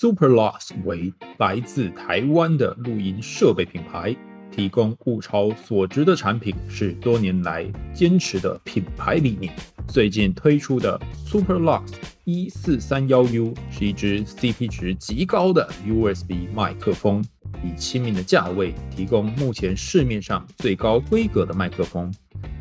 [0.00, 4.16] Superlux 为来自台湾的录音设备品牌，
[4.50, 9.52] 提供物超所值的产品是多年来坚持的品牌理念。
[9.86, 11.82] 最近推出的 Superlux
[12.24, 17.22] 一四三幺 U 是一支 CP 值极高的 USB 麦克风，
[17.62, 22.10] 以亲民的价位提供目前市面上最高规格的麦克风，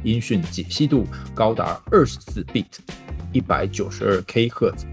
[0.03, 2.79] 音讯解析度高达二十四 bit，
[3.31, 4.85] 一百九十二 K 赫兹。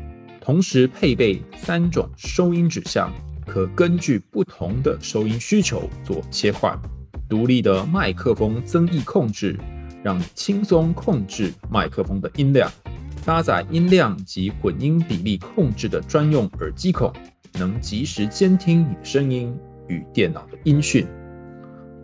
[0.47, 3.12] 同时配备三种收音指向，
[3.45, 6.80] 可根据不同的收音需求做切换。
[7.29, 9.59] 独立的麦克风增益控制，
[10.05, 12.70] 让你轻松控制麦克风的音量。
[13.25, 17.12] 搭载音量及混音比例控制的专用耳机孔，
[17.55, 19.53] 能及时监听你的声音
[19.89, 21.09] 与电脑的音讯。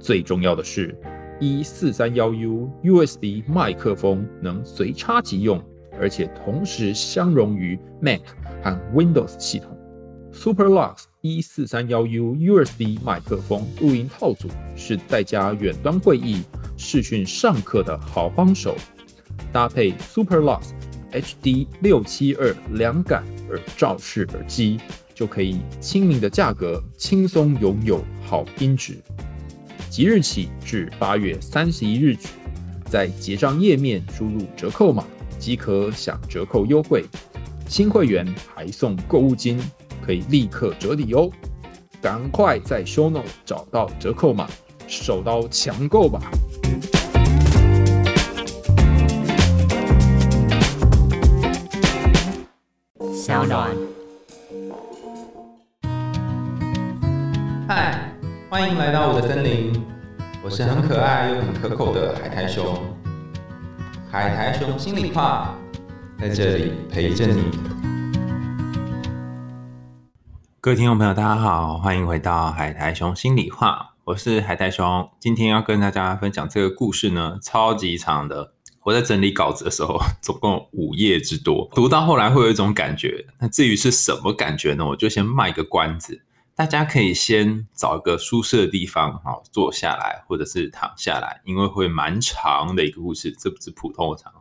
[0.01, 0.93] 最重要的是，
[1.39, 5.63] 一四三幺 U USB 麦克风能随插即用。
[6.01, 8.23] 而且同时相容于 Mac
[8.63, 9.77] 和 Windows 系统。
[10.33, 16.43] Superlux 一四三幺 U USB 麦克风录音套组是在家远端会议、
[16.79, 18.75] 视讯上课的好帮手。
[19.53, 20.71] 搭配 Superlux
[21.13, 24.81] HD 六七二两感耳罩式耳机，
[25.15, 28.97] 就可以亲民的价格轻松拥有好音质。
[29.91, 32.29] 即日起至八月三十一日止，
[32.87, 35.05] 在结账页面输入折扣码。
[35.39, 37.05] 即可享折扣优惠，
[37.73, 38.23] 新会员
[38.55, 39.59] 还送购物金，
[40.05, 41.31] 可以立刻折抵哦！
[42.03, 44.47] 赶快在 ShowNote 找到折扣码，
[44.87, 46.21] 手刀抢购吧！
[53.11, 53.71] 小暖，
[57.67, 58.13] 嗨，
[58.51, 59.83] 欢迎来到我的森林，
[60.45, 62.79] 我是很可爱又很可口的海苔熊。
[64.11, 65.57] 海苔熊心里话，
[66.23, 67.43] 在这里陪着你。
[70.61, 75.11] 各位听众朋友，大家好，欢迎回到海苔熊心里话，我是海苔熊。
[75.19, 78.53] 今天要跟大家分享这个故事呢，超级长的。
[78.85, 83.27] 我在整理稿子的时候， 总共五页之多，读到后来会有一种感觉。
[83.41, 84.87] 那至于是什么感觉呢？
[84.87, 86.23] 我就先卖个关子。
[86.55, 94.33] 大家可以先找一个舒适的地方，好坐下来，或者是躺下来，因为会蛮长的一个故事，这不是普通的长。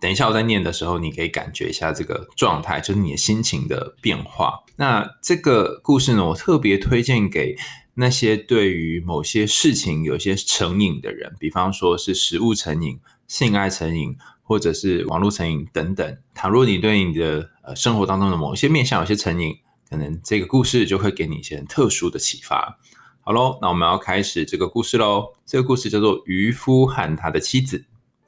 [0.00, 4.64] 等一下我在念的时候，你可以感觉一下这个状态，就是你的心情的变化。
[4.76, 7.54] 那这个故事呢，我特别推荐给
[7.94, 16.18] 那些对于某些事情有些成瘾的人，比方说是食物成瘾、性爱成瘾，或者是网络成瘾等等。
[16.34, 19.54] 倘若你对你的呃生活当中的某些面向有些成瘾，
[19.90, 22.78] 可能这个故事就会给你一些很特殊的启发。
[23.20, 25.34] 好喽，那我们要开始这个故事喽。
[25.44, 27.78] 这个故事叫做《渔夫和他的妻子》。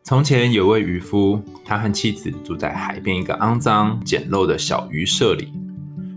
[0.04, 5.52] 从前有位渔夫，他和妻子住在海边一个肮脏简陋的小渔舍里。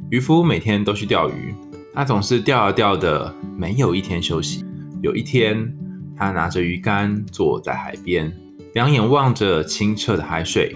[0.10, 1.54] 渔夫每天都去钓鱼，
[1.94, 4.66] 他总是钓啊钓的，没有一天休息。
[5.04, 5.72] 有一天，
[6.18, 8.34] 他拿着鱼竿坐在海边，
[8.74, 10.76] 两眼望着清澈的海水。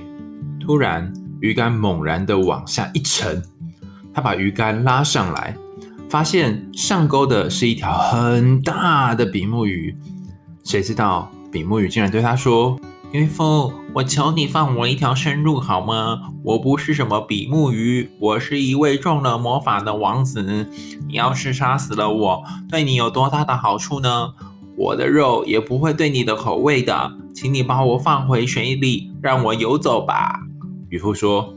[0.59, 3.41] 突然，鱼竿猛然的往下一沉。
[4.13, 5.57] 他把鱼竿拉上来，
[6.07, 9.97] 发现上钩的是一条很大的比目鱼。
[10.63, 12.79] 谁知道比目鱼竟然对他说
[13.11, 16.31] ：“渔夫，我求你放我一条生路好吗？
[16.43, 20.69] 我不是什么比目鱼，我是一位中了魔法的王子。
[21.07, 24.33] 你要是杀死了我，对你有多大的好处呢？
[24.77, 27.11] 我的肉也不会对你的口味的。
[27.33, 30.41] 请你把我放回水里，让我游走吧。”
[30.89, 31.53] 渔夫说：“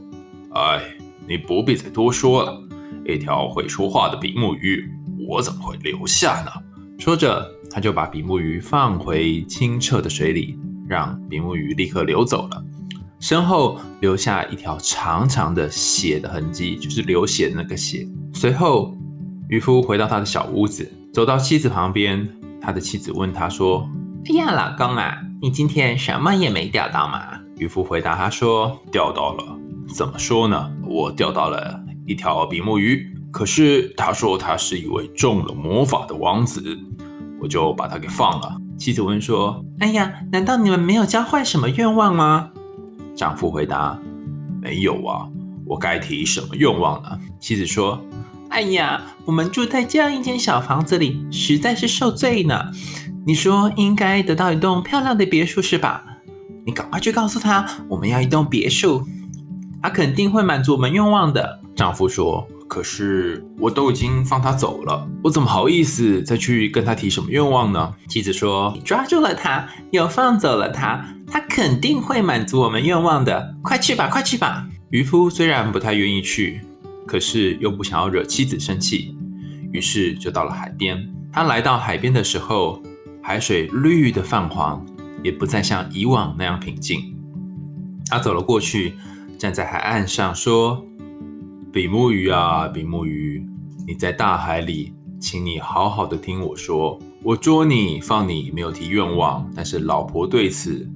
[0.55, 0.81] 哎。”
[1.25, 2.61] 你不必再多说了，
[3.07, 4.85] 一条会说话的比目鱼，
[5.29, 6.51] 我怎么会留下呢？
[6.99, 10.59] 说着，他就把比目鱼放回清澈的水里，
[10.93, 12.63] 让比目鱼立刻流走了，
[13.19, 18.07] 身后留下一条长长的血的痕迹，就是流血的那个血。
[18.31, 18.95] 随后，
[19.49, 22.29] 渔夫回到他的小屋子，走到妻子旁边，
[22.61, 23.89] 他的妻子问他说
[24.29, 27.19] ：“哎呀，老公啊，你今天什么也没钓到吗？”
[27.57, 29.57] 渔夫回答他说：“钓到了。”
[29.93, 30.71] 怎么说呢？
[30.85, 36.63] 我钓到了一条比目鱼，可是他说他是一位中了魔法的王子，
[37.41, 38.57] 我就把他给放了。
[38.77, 42.49] 妻子问说：“哎呀，难道你们没有交换什么愿望吗？”
[43.15, 43.97] 丈夫回答
[44.61, 45.27] ：“没有啊，
[45.65, 48.01] 我该提什么愿望呢？”妻子说
[48.49, 52.71] ：“哎呀，我们住在这样一间小房子里，实在是受罪呢。
[53.25, 56.03] 你说应该得到一栋漂亮的别墅是吧？
[56.65, 59.05] 你赶快去告诉他，我们要一栋别墅。”
[59.81, 62.47] 他肯定会满足我们愿望的，丈夫说。
[62.73, 67.93] 可是我都已经放他走了，我怎么好意思再去跟他提什么愿望呢？
[68.07, 73.55] 妻子说：“你抓住了他，又放走了他，他肯定会满足我们愿望的。
[73.61, 76.61] 快去吧，快去吧。”渔夫虽然不太愿意去，
[77.05, 79.15] 可是又不想要惹妻子生气，
[79.71, 81.07] 于是就到了海边。
[81.31, 82.81] 他来到海边的时候，
[83.21, 84.83] 海水绿的泛黄，
[85.21, 87.15] 也不再像以往那样平静。
[88.09, 88.95] 他走了过去，
[89.37, 90.83] 站在海岸上说
[91.73, 93.43] ：“比目鱼啊，比目鱼，
[93.87, 96.99] 你在大海里，请你好好的听我说。
[97.23, 100.87] 我捉你放你，没有提愿望，但是老婆对此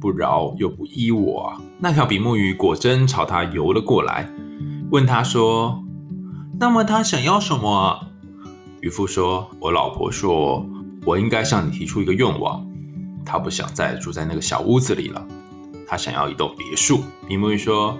[0.00, 4.28] 不饶又不依我。”那条比目鱼果真朝他游了过来。
[4.90, 5.80] 问他说
[6.58, 8.08] ：“那么他想要什么？”
[8.82, 10.66] 渔夫说：“我老婆说，
[11.06, 12.66] 我应该向你提出一个愿望。
[13.24, 15.24] 她不想再住在那个小屋子里了，
[15.86, 17.96] 她想要一栋别墅。”比目鱼说：“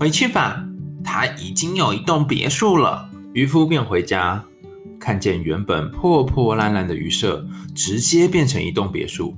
[0.00, 0.64] 回去吧，
[1.04, 4.44] 他已经有一栋别墅了。”渔夫便回家，
[5.00, 7.44] 看见原本破破烂烂的渔舍，
[7.74, 9.34] 直接变成一栋别墅，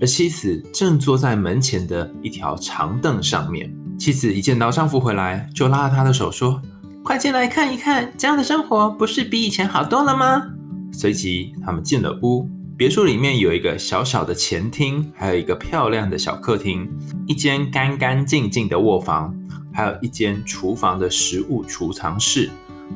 [0.00, 3.74] 而妻子正坐在门前的一条长凳上面。
[3.98, 6.60] 妻子一见到丈夫回来，就拉着他的手说
[7.02, 10.42] ：“快进来看一看，这样的生活不是比以前好多了吗？”
[10.92, 12.48] 随即，他们进了屋。
[12.76, 16.88] 别墅里面有一个小小的前厅，还有一个漂亮的小客厅，
[17.26, 19.32] 一间干干净净的卧房，
[19.72, 22.50] 还有一间厨房的食物储藏室，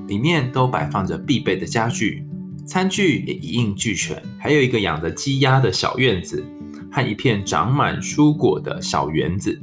[0.06, 2.26] 里面都摆放着必备的家具，
[2.66, 4.22] 餐具也一应俱全。
[4.38, 6.44] 还有一个养着鸡鸭的小院子，
[6.92, 9.60] 和一片长满蔬果的小园子。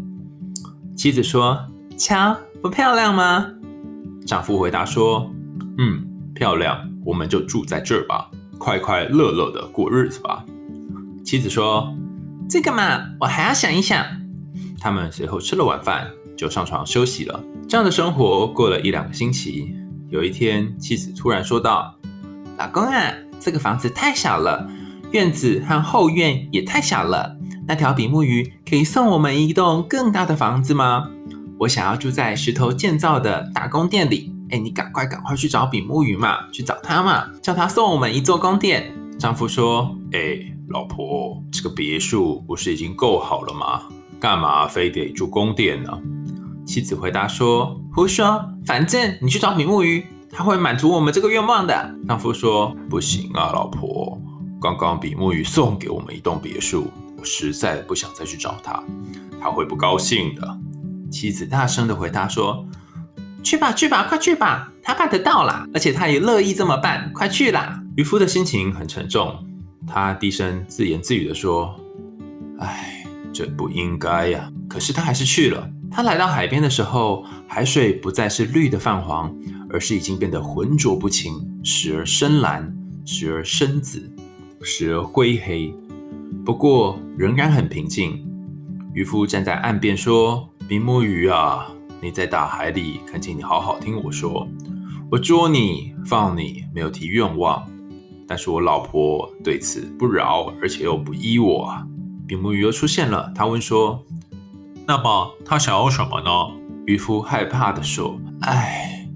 [0.96, 1.58] 妻子说
[1.98, 3.52] ：“瞧，不漂亮吗？”
[4.26, 5.30] 丈夫回答说
[5.78, 10.46] ：“嗯，漂亮，我们就住在这儿吧，快快乐乐的过日子吧。”
[11.26, 11.94] 妻子说
[12.50, 14.06] ：“这个嘛，我还要想一想。”
[14.80, 17.44] 他们随后吃了晚饭，就上床休息了。
[17.68, 19.76] 这样的生活过了一两个星期。
[20.10, 21.96] 有一天，妻子突然说道
[22.58, 24.70] ：“老公啊，这个房子太小了，
[25.12, 27.36] 院子和后院也太小了。”
[27.66, 31.10] 那条比目鱼可以送我们一栋更大的房子吗？
[31.60, 34.32] 我想要住在石头建造的大宫殿里。
[34.50, 38.94] 哎，你赶快赶快去找比目鱼嘛，去找他嘛，叫他送我们一座宫殿。
[39.18, 40.38] 丈夫说：“哎，
[40.68, 43.82] 老婆，这个别墅不是已经够好了吗？
[44.20, 45.90] 干嘛非得住宫殿呢？”
[46.74, 54.20] 妻子回答说：“胡说，反正你去找比目鱼，他会满足我们这个愿望的。”丈夫说：“不行啊，老婆，
[54.60, 58.84] 刚刚比目鱼送给我们一栋别墅。”我实在不想再去找他，
[59.40, 60.60] 他会不高兴的。
[61.12, 62.66] 妻子大声的回答说
[63.44, 69.46] ：“去吧，去吧，快去吧，他办得到啦，而且他也乐意这么办，快去啦。”渔夫的心情很沉重，
[69.86, 71.76] 他低声自言自语的说
[72.58, 75.70] ：“哎，这不应该呀。”可是他还是去了。
[75.96, 79.32] 他来到海边的时候，海水不再是绿的泛黄，
[79.70, 82.76] 而是已经变得浑浊不清，时而深蓝，
[83.06, 84.12] 时而深紫，
[84.64, 85.72] 时而灰黑。
[86.44, 88.28] 不过仍然很平静。
[88.96, 91.68] 渔夫站在岸边说：“比目鱼啊，
[92.02, 94.48] 你在大海里，恳请你好好听我说。
[95.12, 97.64] 我捉你放你，没有提愿望，
[98.28, 101.72] 但是我老婆对此不饶，而且又不依我。”
[102.26, 104.04] 比目鱼又出现了，他问说
[104.86, 106.30] ：“那么他想要什么呢？”
[106.86, 109.08] 渔夫害怕的说：“唉，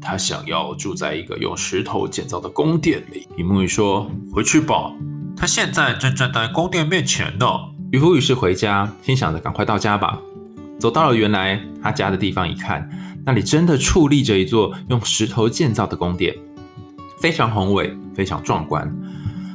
[0.00, 4.92] 他想要住在一个用石头建造的宫殿里。”比目鱼说：“回去吧。”
[5.36, 7.46] 他现在正站在宫殿面前呢。
[7.92, 10.18] 渔夫于是回家，心想着赶快到家吧。
[10.78, 12.88] 走到了原来他家的地方，一看，
[13.24, 16.34] 那里真的矗立着一座用石头建造的宫殿，
[17.20, 18.90] 非常宏伟，非常壮观。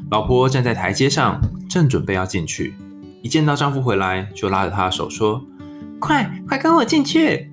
[0.09, 2.75] 老婆站在台阶上，正准备要进去，
[3.21, 5.43] 一见到丈夫回来，就拉着他的手说
[5.99, 7.51] ：“快快跟我进去。”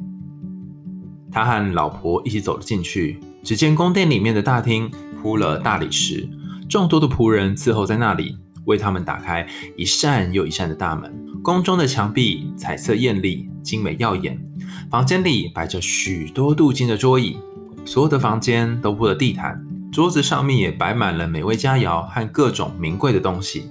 [1.30, 6.28] 他和老婆一起走了进去，只见宫殿里面的大厅铺了大理石。
[6.68, 9.46] 众多的仆人伺候在那里，为他们打开
[9.76, 11.12] 一扇又一扇的大门。
[11.42, 14.40] 宫中的墙壁彩色艳丽，精美耀眼。
[14.90, 17.36] 房间里摆着许多镀金的桌椅，
[17.84, 23.70] 所有的房间都铺了地毯，桌子上面也摆满了美味佳肴和各种名贵的东西。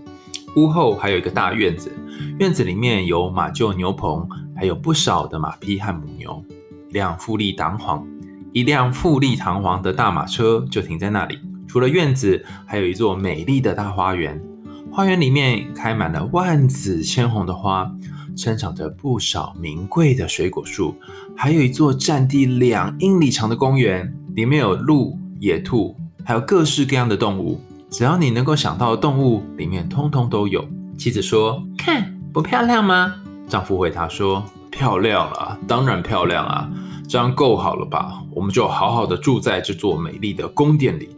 [0.55, 1.91] 屋后还有一个大院子，
[2.37, 4.27] 院子里面有马厩、牛棚，
[4.63, 6.41] 还有不少的马匹和母牛。
[6.89, 8.07] 一辆富丽堂皇、
[8.53, 11.37] 一辆富丽堂皇的大马车就停在那里。
[11.67, 14.41] 除了院子，还有一座美丽的大花园。
[14.89, 17.91] 花园里面开满了万紫千红的花，
[18.37, 20.95] 生长着不少名贵的水果树，
[21.35, 25.93] 还有一座占地两英里长的公园，里面有鹿、野兔，
[26.23, 27.59] 还有各式各样的动物。
[27.89, 30.65] 只要你能够想到的动物，里面通通都有。
[30.97, 33.15] 妻子说：“看，不漂亮吗？”
[33.53, 36.67] 丈夫回答说：“漂亮啊，当然漂亮啊，
[37.07, 38.19] 这样够好了吧？
[38.31, 41.15] 我们就好好的住在这座美丽的宫殿里。”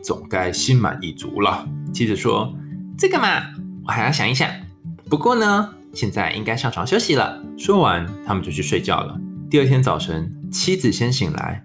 [0.00, 1.66] 总该心满意足了。
[1.92, 2.54] 妻子说
[2.96, 3.26] ：“这个嘛，
[3.84, 4.48] 我还要想一想。
[5.10, 9.18] 不过呢，现在应该上床休息了。”说完，他们就去睡觉了。
[9.50, 11.64] 第二天早晨，妻子先醒来，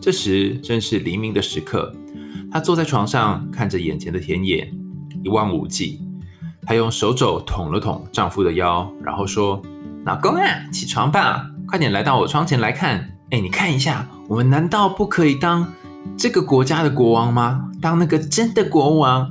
[0.00, 1.94] 这时正是黎明的时刻，
[2.50, 4.72] 她坐在床上，看着眼前的田野，
[5.22, 6.00] 一望无际。
[6.68, 9.62] 她用手肘捅了捅丈夫的腰，然后说
[10.04, 13.08] ：“老公啊，起床吧，快点来到我窗前来看。
[13.30, 15.66] 哎，你看一下，我们难道不可以当
[16.18, 17.70] 这个国家的国王吗？
[17.80, 19.30] 当那个真的国王？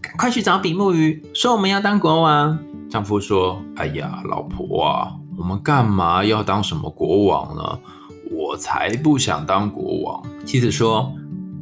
[0.00, 2.56] 赶快去找比目鱼，说我们要当国王。”
[2.88, 7.80] 丈夫说：“哎呀，老婆啊，我们干嘛要当什么国王呢？
[8.30, 11.12] 我才不想当国王。”妻子说：“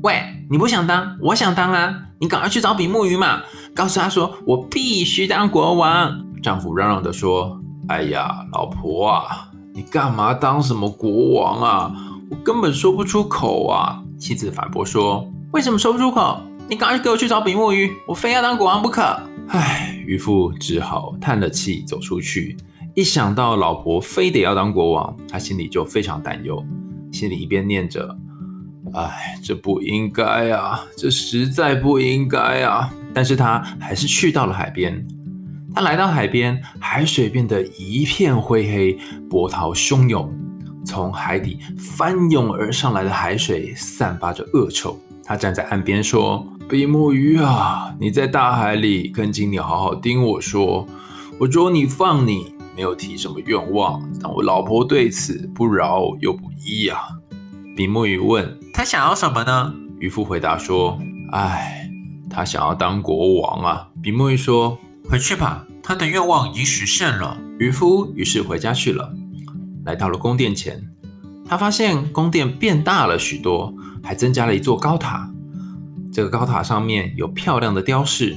[0.03, 1.95] 喂，你不想当，我想当啊！
[2.21, 3.43] 你赶快去找比目鱼嘛，
[3.75, 11.93] 告诉他说我必须当国王。”丈夫嚷嚷着说：“哎呀，老婆啊，你干嘛当什么国王啊？
[12.31, 16.41] 我根本说不出口啊！”妻子反驳说：“为什么说不出口？
[16.69, 19.03] 你赶快给我去找比目鱼，我非要当国王不可！”
[19.49, 19.95] 唉。
[20.07, 22.57] 渔夫只好叹了气，走出去。
[22.95, 26.65] 一想到老婆非得要当国王，他心里就非常担忧，
[27.13, 28.17] 心里一边念着
[28.95, 35.07] ：“哎，这不应该啊，这实在不应该啊！”但是他还是去到了海边。
[35.75, 40.33] 他来到海边，海水变得一片灰黑，波涛汹涌，
[40.85, 44.99] 从海底翻涌而上来的海水散发着恶臭。
[45.25, 46.47] 他站在岸边说。
[46.69, 50.87] 比目鱼啊，你在大海里，恳请你好好听我说。
[51.39, 56.99] 我捉你放你，没有提什么愿望，但我老婆对此不饶又不依呀。
[57.75, 59.75] 比目鱼问他想要什么呢？
[59.99, 60.99] 渔夫回答说
[61.33, 61.91] ：“哎，
[62.31, 64.79] 他想要当国王啊。”比目鱼说
[65.11, 69.13] ：“回去吧，他的愿望已经实现了。”渔夫于是回家去了。
[69.85, 70.81] 来到了宫殿前，
[71.45, 75.29] 他发现宫殿变大了许多，还增加了一座高塔。
[76.13, 78.37] 这个高塔上面有漂亮的雕饰，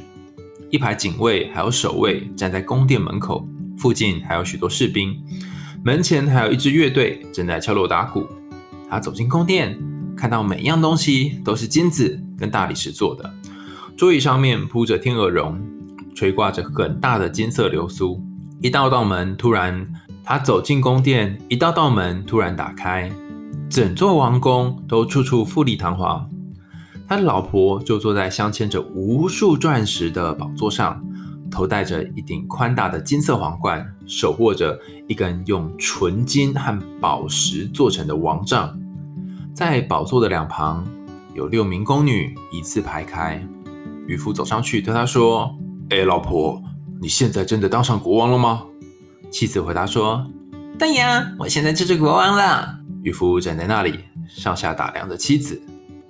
[0.72, 3.48] 一排警卫还有守卫站在宫殿门口，
[3.78, 5.16] 附近还有许多士兵，
[5.84, 8.28] 门前还有一支乐队正在敲锣打鼓。
[8.90, 9.78] 他走进宫殿，
[10.22, 13.34] 看到每样东西都是金子跟大理石做的，
[13.98, 15.60] 桌椅上面铺着天鹅绒，
[16.14, 18.22] 垂挂着很大的金色流苏。
[18.62, 19.92] 一道道门突然，
[20.24, 23.12] 他走进宫殿，一道道门突然打开，
[23.68, 26.30] 整座王宫都处处富丽堂皇。
[27.08, 31.04] 他的老婆就坐在镶嵌着无数钻石的宝座上，
[31.50, 38.78] 头戴着一顶宽大的金色皇冠，手握着一根用纯金和宝石做成的王杖。
[39.54, 40.86] 在宝座的两旁
[41.34, 43.42] 有六名宫女依次排开。
[44.08, 45.56] 渔夫走上去对他说
[45.90, 46.62] ：“哎，老婆，
[47.02, 48.64] 你现在真的当上国王了吗？”
[49.30, 50.26] 妻子回答说
[50.80, 55.62] ：“对呀，我现在就是国王了。”渔夫站在那里，上下打量着妻子。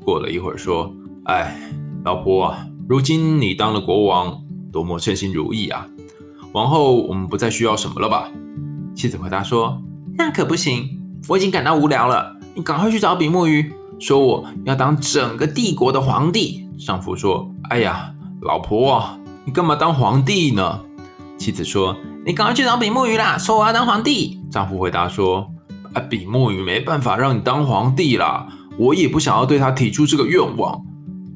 [0.04, 0.92] 过了一会儿，说
[1.26, 1.56] ：“哎，
[2.04, 2.56] 老婆，
[2.88, 5.88] 如今你当了国王，多么称心如意啊！
[6.54, 8.32] 往后我们不再需要什么了吧？”
[8.96, 9.82] 妻子回答说
[10.18, 12.36] ：“那可不行，我已经感到无聊了。
[12.54, 19.04] 你赶快去找比目鱼，说我要当整个帝国的皇帝。”丈夫说：“哎呀，老婆，
[19.46, 20.80] 你干嘛当皇帝呢？”
[21.38, 25.48] 妻子说：“你赶快去找比目鱼啦，说我要当皇帝。”丈夫回答说
[25.94, 30.82] ：“啊，比目鱼没办法让你当皇帝啦。”我也不想要对他提出这个愿望。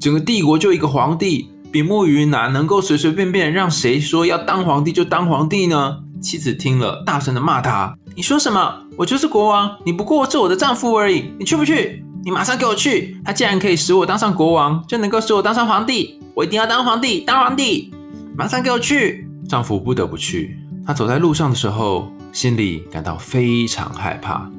[0.00, 5.98] 整个帝国就一个皇帝，比目鱼哪能够随随便便让谁说要当皇帝就当皇帝呢？
[6.20, 8.74] 妻子听了，大声的骂他：“你说什么？
[8.96, 11.32] 我就是国王，你不过是我的丈夫而已。
[11.38, 12.04] 你去不去？
[12.24, 13.20] 你马上给我去！
[13.24, 16.20] 他既然可以使我当上国王，就能够使我当上皇帝。
[16.34, 17.94] 我一定要当皇帝，当皇帝！
[18.36, 20.58] 马上给我去！”丈夫不得不去。
[20.84, 24.50] 他走在路上的时候，心里感到非常害怕，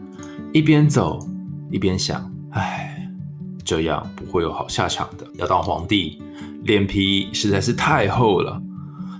[0.53, 1.19] 一边走
[1.69, 2.31] 一边想。
[2.51, 3.09] 唉，
[3.65, 5.27] 这样不会有好下场的。
[5.35, 6.21] 要当皇帝，
[6.63, 8.61] 脸皮实在是太厚了，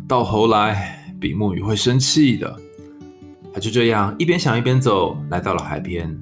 [0.08, 2.60] 到头来比目鱼会生气的。
[3.54, 6.16] 他就这样一边想一边走，来到了海边。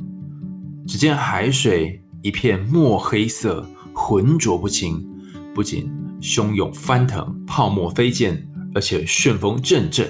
[0.88, 5.06] 只见海水一片墨黑色，浑浊不清，
[5.54, 8.42] 不仅汹涌翻腾，泡沫飞溅，
[8.74, 10.08] 而且旋风阵阵。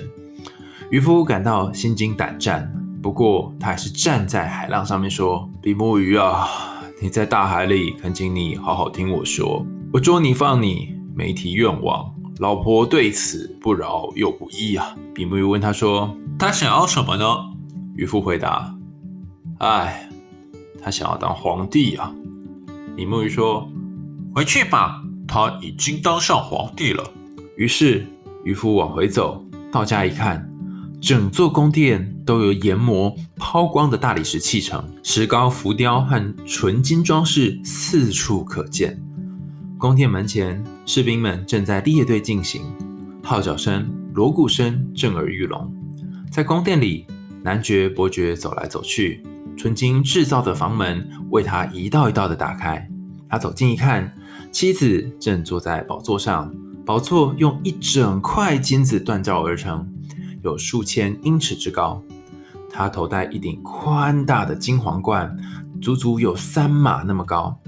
[0.92, 6.48] 渔夫感到心惊胆战，不过他还是站在海浪上面说：“比目鱼啊！”
[7.02, 9.66] 你在大海里，恳请你好好听我说。
[9.92, 12.15] 我捉你放你，没提愿望。
[12.40, 14.96] 老婆对此不饶又不依啊。
[15.14, 17.26] 比目鱼问他说：“他想要什么呢？”
[17.96, 18.76] 渔夫回答
[19.60, 20.10] ：“哎，
[20.82, 22.14] 他想要当皇帝啊。”
[22.96, 23.70] 比目鱼说
[24.36, 27.04] ：“回去吧，他已经当上皇帝了。”
[27.58, 28.06] 于是
[28.44, 30.50] 渔夫往回走，到家一看。
[31.02, 39.00] 整座宫殿都由研磨抛光的大理石砌成，石膏浮雕和纯金装饰四处可见。
[39.78, 42.64] 宫殿门前，士兵们正在列队进行，
[43.22, 45.70] 号角声、锣鼓声震耳欲聋。
[46.32, 47.06] 在宫殿里，
[47.44, 49.22] 男爵、伯爵走来走去，
[49.58, 52.88] 纯金制造的房门为他一道一道的打开。
[53.28, 54.16] 他走近一看，
[54.50, 56.54] 妻子正坐在宝座上，
[56.86, 59.86] 宝座用一整块金子锻造而成，
[60.42, 62.02] 有数千英尺之高。
[62.70, 65.36] 他头戴一顶宽大的金皇冠，
[65.82, 67.60] 足足有三码那么高，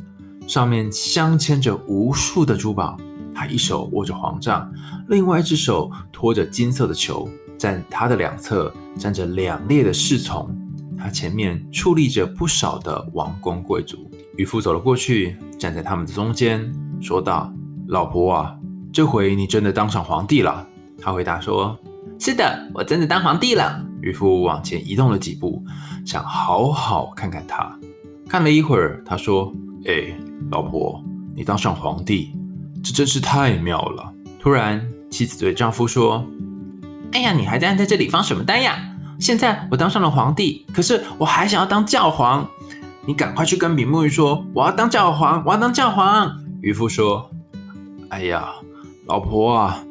[0.48, 2.98] 上面镶嵌着无数的珠宝。
[3.36, 4.68] 他一手握着皇杖，
[5.10, 10.50] 另外一只手托着金色的球，在他的两侧站着两列的侍从，
[10.98, 14.10] 他前面矗立着不少的王公贵族。
[14.38, 17.54] 渔夫走了过去，站在他们的中间，说道
[17.90, 18.56] ：“老婆啊，
[18.92, 20.68] 这回你真的当上皇帝了。”
[21.00, 21.78] 他回答说
[22.20, 25.64] ：“是的，我真的当皇帝了。”渔夫往前移动了几步，
[26.06, 27.78] 想好好看看他。
[28.28, 29.54] 看了一会儿，他说
[29.88, 30.14] ：“哎，
[30.52, 31.04] 老婆，
[31.36, 32.34] 你当上皇帝。”
[32.84, 34.14] 这真是太妙了！
[34.40, 36.24] 突然，妻子对丈夫说
[37.12, 38.78] ：“哎呀，你还站在这里发什么呆呀？
[39.20, 42.48] 现在我当上了皇帝，可是我还想要当教皇。
[43.06, 47.32] 你赶快去跟比目鱼说，我要当教皇，我要当教皇。”渔夫说
[48.10, 48.50] ：“哎呀，
[49.08, 49.84] 老婆啊，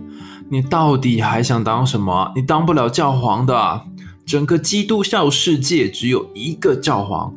[0.48, 2.32] 你到底还想当什么？
[2.36, 3.82] 你当不了教皇的。
[4.24, 7.32] 整个基督教世界只有一个教皇，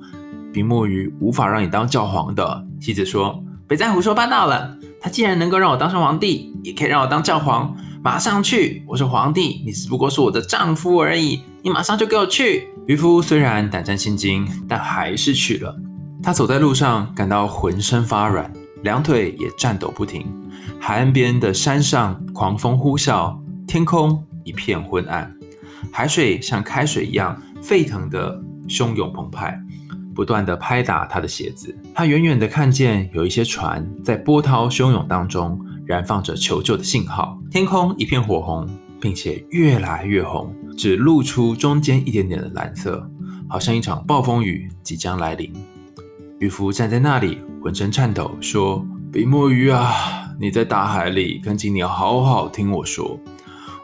[0.54, 7.76] 比目鱼无法让你当教皇的。”妻子说：“别再胡说八道了。”他既然能够让我当上皇帝，也可以让我当教皇。
[8.02, 8.84] 马上去！
[8.88, 11.42] 我是皇帝，你只不过是我的丈夫而已。
[11.62, 12.68] 你马上就给我去！
[12.88, 15.76] 渔夫虽然胆战心惊，但还是去了。
[16.24, 18.52] 他走在路上，感到浑身发软，
[18.84, 20.26] 两腿也颤抖不停。
[20.80, 23.38] 海岸边的山上，狂风呼啸，
[23.68, 25.30] 天空一片昏暗，
[25.92, 29.58] 海水像开水一样沸腾的汹涌澎湃。
[30.20, 38.68] 不断的拍打他的鞋子，他远远的看见有一些船在波涛汹涌当中燃放着求救的信号，天空一片火红，
[39.00, 43.10] 并且越来越红，只露出中间一点点的蓝色，
[43.48, 45.54] 好像一场暴风雨即将来临。
[46.40, 53.18] 渔夫站在那里，浑身颤抖，说：“比目鱼啊，你在大海里，恳请你好好听我说，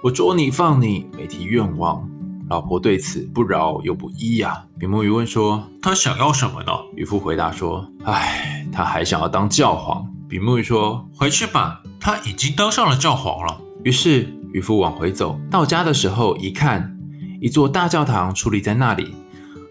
[0.04, 2.06] 我捉你放你，没提愿望。”
[2.50, 4.66] 老婆对此不饶又不依呀。
[4.80, 16.98] 比目鱼问说：“他想要什么呢？”渔夫回答说：“唉，他还想要当教皇。”比目鱼说：“回去吧，他已经当上了教皇了。”于是渔夫往回走，到家的时候一看，
[17.40, 19.14] 一座大教堂矗立在那里，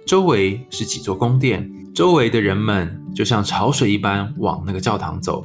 [0.06, 5.44] 周围是几座宫殿，周围的人们就像潮水一般往那个教堂走。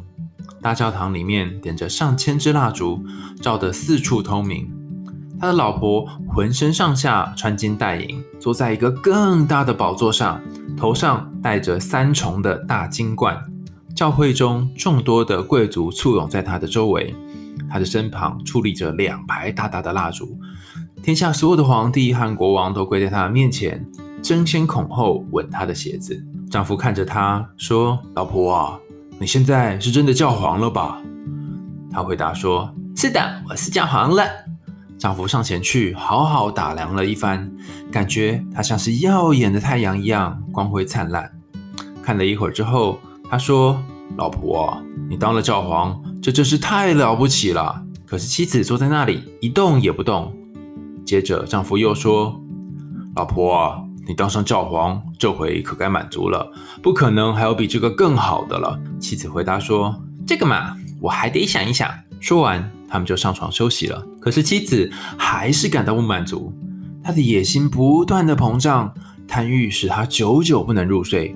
[0.62, 3.04] 大教堂里面点着上千支蜡烛，
[3.42, 4.70] 照得四处通明。
[5.40, 10.42] 他的老婆浑身上下穿金戴银，坐在一个更大的宝座上，
[10.76, 13.42] 头上戴着三重的大金冠。
[13.96, 17.16] 教会中众多的贵族簇拥在他的周围，
[17.70, 20.38] 他的身旁矗立着两排大大的蜡烛。
[21.02, 23.86] 天下所有的皇帝和国王都跪在他的面前，
[24.22, 26.22] 争先恐后吻他的鞋子。
[26.52, 28.80] 丈夫看着他说：“老婆啊，
[29.20, 31.02] 你现在是真的教皇了吧？”
[31.92, 34.24] 他回答说：“是的，我是教皇了。”
[35.00, 37.50] 丈夫上前去，好好打量了一番，
[37.90, 41.32] 感觉他像是耀眼的太阳一样光辉灿烂。
[42.04, 43.82] 看了一会儿之后，他说
[44.18, 44.78] ：“老婆，
[45.10, 50.36] 你当了教皇，这真是太了不起了。”可是妻子坐在那里一动也不动。
[51.06, 52.38] 接着，丈夫又说
[53.16, 56.52] ：“老婆，你当上教皇，这回可该满足了，
[56.84, 59.96] 不可能还有比这个更好的了。”妻子回答说
[60.28, 62.72] ：“这个嘛，我还得想一想。”说完。
[62.92, 64.04] 他们就上床休息了。
[64.20, 66.52] 可是妻子还是感到不满足，
[67.04, 68.92] 她的野心不断的膨胀，
[69.28, 71.36] 贪欲使她久久不能入睡。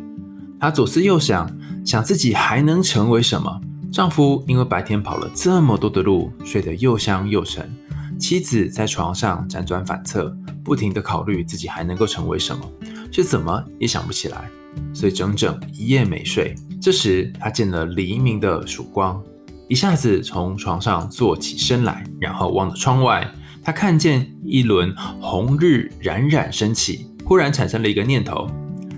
[0.60, 1.48] 她左思右想，
[1.86, 3.62] 想自己还能成为什么？
[3.91, 7.72] 丈夫因为白天跑了这么多的路，睡得又香又沉。
[8.17, 12.67] 妻子在床上辗转反侧，不停的考虑自己还能够成为什么，
[13.12, 14.50] 却怎么也想不起来，
[14.91, 16.56] 所以整整一夜没睡。
[16.82, 19.22] 这时，她见了黎明的曙光。
[19.69, 23.28] 一下子从床上坐起身来，然后望着窗外，
[23.63, 28.47] 他看见一轮红日冉冉升起，忽然产生了一个念头：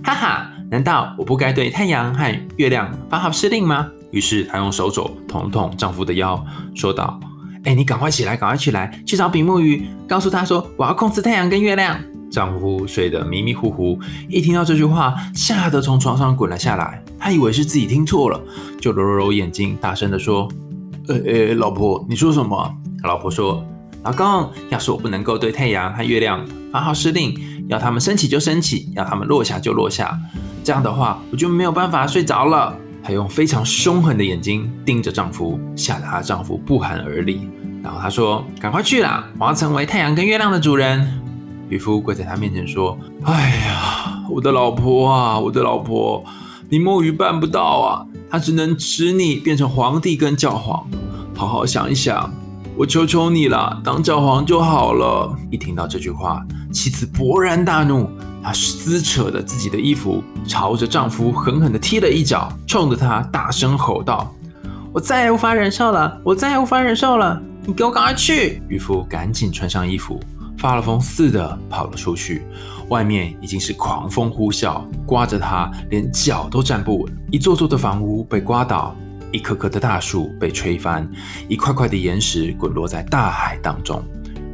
[0.04, 3.88] 哈哈，难道我不该对太阳和月亮发号施令吗？
[4.12, 7.20] 于是她用手肘捅了捅丈夫的腰，说道
[7.64, 12.00] ：“哎，你赶快起来，赶快起来，去找比目鱼，告诉他说我要控制太阳跟月亮。”
[12.32, 17.02] 丈夫睡得迷迷糊糊，一听到这句话，吓得从床上滚了下来。
[17.18, 18.42] 他以为是自己听错了，
[18.80, 20.48] 就揉揉眼睛，大声地说
[21.08, 23.66] ：“呃呃，老婆，你说什么？”老婆说
[24.04, 27.34] ：“老公，要是我不能够对太阳和月亮发号施令，
[27.70, 30.20] 要他们升起就升起，要他们落下就落下，
[30.64, 37.48] 这样的话，我就没有办法睡着了。”她用非常凶狠的眼睛盯着丈夫，吓得她丈夫不寒而栗。
[37.84, 41.08] 然后她说：“赶快去啦，我要成为太阳跟月亮的主人。”
[41.70, 46.26] 渔夫跪在她面前说：“哎呀。”我的老婆啊，我的老婆，
[46.68, 50.84] 你摸鱼办不到啊，他只能使你变成皇帝跟教皇。
[51.36, 52.34] 好好想一想，
[52.76, 55.32] 我求求你了，当教皇就好了。
[55.52, 58.10] 一听到这句话，妻子勃然大怒，
[58.44, 64.34] 她撕扯着自己的衣服，朝着丈夫狠狠地踢了一脚，冲着他大声吼道
[64.92, 70.20] ：“我再也无法忍受了，我再也无法忍受了，你给我赶快去！”渔夫赶紧穿上衣服。
[70.58, 72.44] 发了疯似的跑了出去，
[72.90, 77.18] 外面已经是狂风呼啸，刮着他连脚都站不稳。
[77.32, 78.96] 一座座的房屋被刮倒，
[79.32, 81.10] 一棵棵的大树被吹翻，
[81.48, 84.04] 一块块的岩石滚落在大海当中。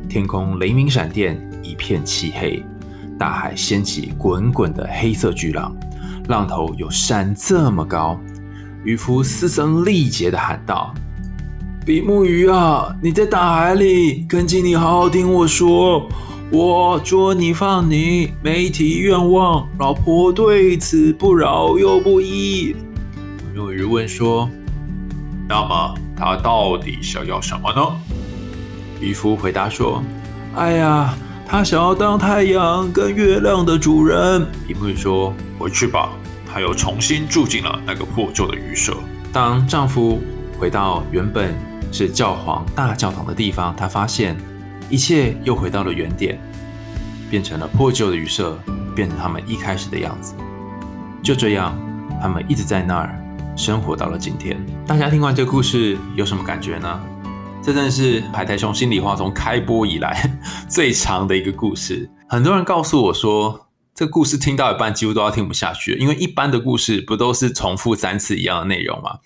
[0.10, 2.64] 天空雷鸣闪电，一片漆黑，
[3.18, 5.76] 大海掀起滚滚的黑色巨浪，
[6.28, 8.20] 浪头有山这么高。
[8.84, 10.94] 渔夫嘶声力竭地喊道。
[11.84, 16.08] 比目鱼啊，你在大海里，恳请你好好听我说。
[16.52, 22.76] 我捉你放你，没提愿望，老婆对此不饶又不依。
[23.38, 24.48] 比目鱼问说
[25.50, 27.82] ：“那么他到底想要什么呢？”
[29.02, 30.04] 渔夫回答说
[30.54, 31.18] ：“哎呀，
[31.48, 36.12] 他想要当太阳跟月亮的主人。”比目鱼说：“回去吧。”
[36.46, 38.94] 他又重新住进了那个破旧的鱼舍。
[39.34, 40.22] 当丈夫
[40.60, 41.71] 回到原本。
[41.92, 44.38] 是教皇大教堂的地方，他发现
[44.90, 46.40] 一切又回到了原点，
[47.30, 48.58] 变成了破旧的旅社，
[48.96, 50.34] 变成他们一开始的样子。
[51.22, 51.78] 就这样，
[52.22, 53.16] 他们一直在那儿
[53.56, 54.58] 生活到了今天。
[54.88, 57.02] 大家听完这个故事有什么感觉呢？
[57.64, 60.32] 这真是海苔兄心里话从开播以来
[60.68, 62.10] 最长的一个故事。
[62.28, 69.20] 很多人告诉我说，这个故事听到一半几乎都要听不下去，因为一般的故事不都是重复三次一样的内容吗？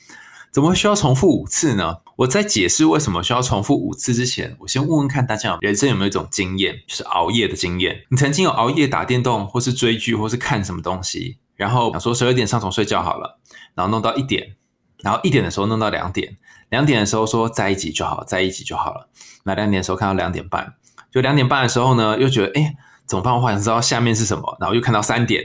[0.51, 1.97] 怎么会需要重复五次呢？
[2.17, 8.06] 我在解释为什么需要重复五次之前，我先问问看大家人生有没有一种经验，就是熬夜的经验。
[8.10, 13.39] 你曾经有熬夜打电动，或是追剧，或是看什么东西，然后想说十二点上床睡觉好了，
[13.73, 14.56] 然后弄到一点，
[15.04, 16.38] 然后一点的时候弄到两点，
[16.69, 19.10] 两点的时候说在一起就好，在一起就好了。
[19.43, 20.75] 那两点的时候看到两点半，
[21.12, 22.75] 就两点半的时候呢，又觉得哎
[23.06, 23.36] 怎么办？
[23.36, 25.43] 我好想知道下面是什么，然后又看到三点，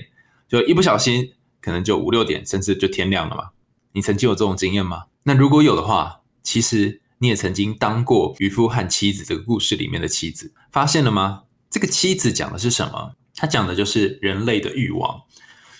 [0.48, 3.48] 就一不小心可能就五六点，甚至就天亮了嘛。
[3.92, 5.06] 你曾经有这种经验吗？
[5.24, 11.44] 那如果有的话，其实你也曾经当过渔夫和妻子这个故事里面的妻子，发现了吗？
[11.70, 13.12] 这个妻子讲的是什么？
[13.34, 15.22] 他讲的就是人类的欲望。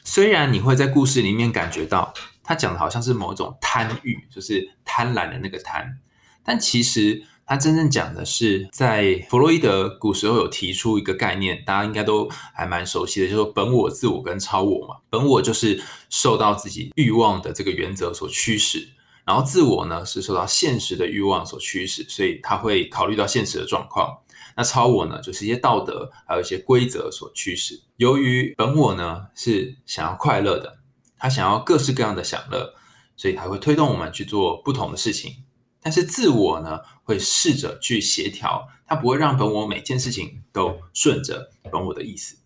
[0.05, 5.99] 虽然你会在故事里面感觉到他讲的好像是某种贪欲，就是贪婪的那个贪，
[6.45, 7.25] 但其实。
[7.47, 14.95] 他真正讲的是，在弗洛伊德古时候有提出一个概念，大家应该都还蛮熟悉的，就是本我、自我跟超我嘛。
[15.11, 18.91] 本我就是受到自己欲望的这个原则所驱使，
[19.31, 24.19] 然后自我呢是受到现实的欲望所驱使，所以他会考虑到现实的状况。
[24.57, 27.81] 那超我呢，就是一些道德还有一些规则所驱使。
[27.97, 30.79] 由于本我呢是想要快乐的，
[31.17, 32.75] 他想要各式各样的享乐，
[33.17, 35.45] 所以他会推动我们去做不同的事情。
[35.81, 42.37] 但是自我呢，会试着去协调，它不会让本我每件事情都顺着本我的意思。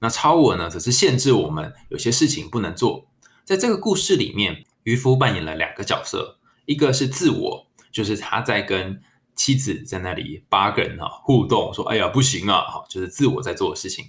[0.00, 3.06] 那超我呢，则是限制我们有些事情不能做。
[3.46, 9.02] 在这个故事里面，渔夫扮演了两个角色，一个是自我，就是他在跟
[9.36, 14.06] 妻子在那里八个人啊互动，说：“哎呀，不行啊！”哈，就是自我在做的事情。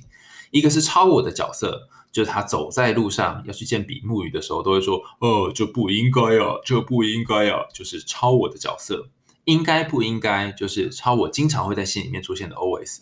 [0.52, 1.90] 一个是超我的角色。
[2.12, 9.10] 就是他走在路上要去见比目鱼的时候，都会说：“哦，这不应该啊，这不应该啊。”就是超我的角色，
[9.44, 10.52] 应该不应该？
[10.54, 13.02] 就是超我经常会在心里面出现的 OS。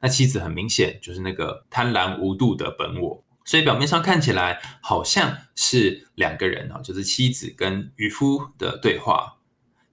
[0.00, 9.38] 那妻子很明显就是那个贪婪无度的本我，所以表面上看起来好像是两个人啊，就是妻子跟渔夫的对话，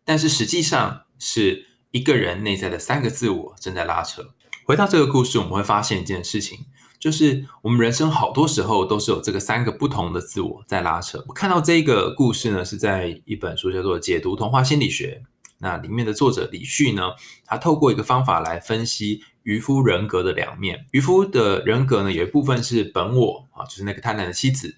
[0.06, 4.34] 但是实际上是一个人内在的三个自我正在拉扯。
[4.66, 6.66] 回到这个故事，我们会发现一件事情。
[7.00, 11.24] 就是我们人生好多时候都是有这个三个不同的自我在拉扯。
[11.30, 15.24] 我看到这个故事呢，是在一本书叫做《解读童话心理学》，
[15.60, 17.12] 那里面的作者李旭呢，
[17.46, 20.86] 他透过一个方法来分析渔夫人格的两面。
[20.92, 24.78] 渔夫的人格呢，有一部分是本我啊，就是那个贪婪的妻子，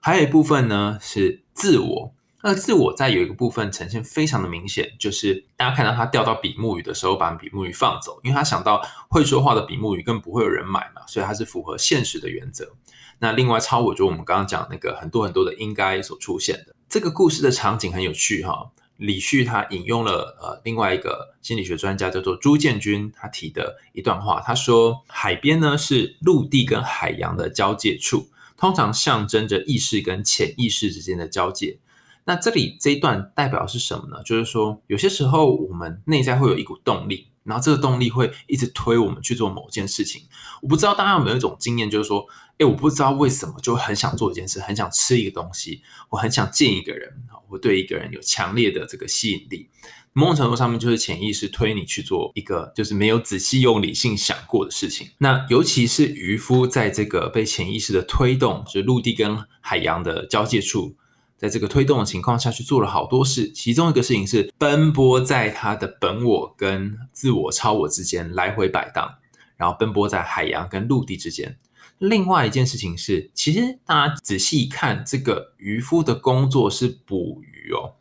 [0.00, 2.12] 还有一部分呢是自我。
[2.42, 12.72] 那自我在有一个部分呈现非常的明显，就是大家看到他钓到比目鱼的时候，把比目鱼放走，因为他想到会说话的比目鱼更不会有人买嘛，所以他是符合现实的原则。
[13.18, 18.70] 那另外超我，就我们刚刚讲那个很多很多的应该所出现的这个故事的场景很有趣哈。
[18.96, 31.78] 李旭他引用了呃另外一个心理学专家叫做朱建军他提的一段话，他说海边呢是陆地跟海洋的交界处，通常象征着意识跟潜意识之间的交界。
[32.24, 34.22] 那这里这一段代表是什么呢？
[34.24, 40.22] 就是说，有些时候我们内在会有一股动力，然后这个动力会一直推我们去做某件事情。
[40.60, 42.26] 我不知道大家有没有一种经验，就是说，
[42.58, 47.12] 哎，我不知道为什么就很想做一件事，很想吃一个东西，我很想见一个人，
[47.48, 49.70] 我对一个人有强烈的这个吸引力。
[50.12, 55.10] 某种程度上面就是潜意识推你去做一个就是没有仔细用理性想过的事情。
[55.18, 60.96] 那尤其是渔夫在这个被潜意识的推动，就是陆地跟海洋的交界处，
[61.36, 63.50] 在这个推动的情况下去做了好多事。
[63.52, 69.14] 其中一个事情是奔波在他的本我跟自我、超我之间来回摆荡，
[69.56, 71.58] 然后奔波在海洋跟陆地之间。
[71.98, 77.94] 另外一件事情是，其实大家仔细看，这个渔夫的工作是捕鱼哦。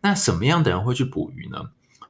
[0.00, 1.58] 那什么样的人会去捕鱼呢？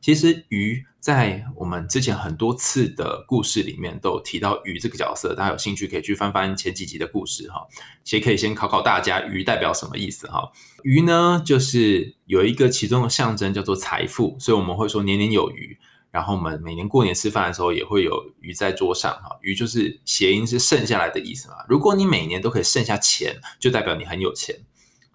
[0.02, 7.64] 其实鱼在我们之前很多次的故事里面都有提到鱼这个角色，大家有兴趣可以去翻翻前几集的故事哈。
[8.02, 10.50] 其实可以先考考大家，鱼代表什么意思哈？
[10.82, 15.78] 鱼呢，就是有一个其中的象征叫做财富，所以我们会说年年有余。
[16.10, 19.38] 然后我们每年过年吃饭的时候也会有鱼在桌上哈。
[19.40, 21.54] 鱼就是谐音是剩下来的意思嘛。
[21.68, 24.56] 如果你每年都可以剩下钱，就代表你很有钱。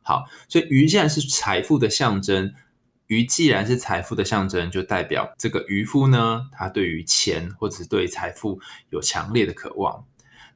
[0.02, 2.54] 好，所以鱼既然是财富的象征。
[3.08, 10.06] 鱼既然是财富的象征，就代表这个渔夫呢，他对于钱或者是对财富有强烈的渴望。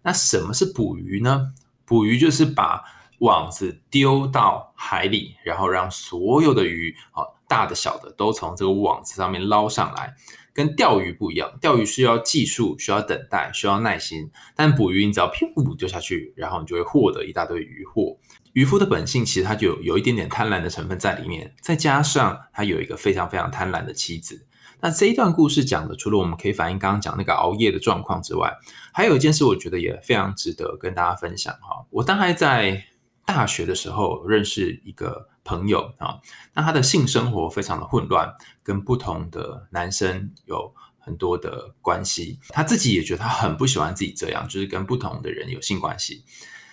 [0.03, 1.53] 那什么是捕鱼呢？
[1.85, 2.83] 捕鱼就是把
[3.19, 10.15] 网子丢到海里，然后让所有的鱼，啊，大的小的，都从这个网子上面捞上来。
[10.53, 14.29] 跟钓鱼不一样，钓鱼需要技术，需要等待，需要耐心。
[14.53, 18.17] 但捕鱼，你只要噗丢下去，然后你就会获得一大堆鱼货。
[18.53, 24.45] 渔夫的本性其实他就有一点点贪婪的成分在里面，再加上他有一个非常非常贪婪的妻子。
[24.81, 28.51] 那这一段故事讲的，除了我们可以反映刚刚讲那个熬夜的状况之外，
[28.91, 31.85] 还有一件事，我觉得也非常值得跟大家分享哈。
[31.91, 32.83] 我大概在
[33.23, 36.19] 大学的时候认识一个朋友啊，
[36.53, 38.33] 那他的性生活非常的混乱，
[38.63, 46.23] 跟不同的男生有很多的关系，他自己也觉得他很不喜欢自己这样，就是跟不同的人有性关系。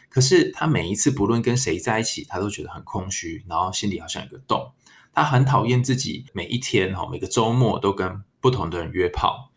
[0.09, 4.73] 可是他每一次不论跟谁在一起，他都觉得很空虚，然后心里好像有个洞。
[5.13, 9.53] 他很讨厌自己每一天哈，每个周末都跟不同的人约炮，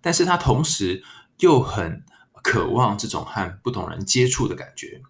[0.00, 1.04] 但是他同时
[1.38, 2.02] 又很
[2.42, 5.02] 渴望这种和不同人接触的感觉。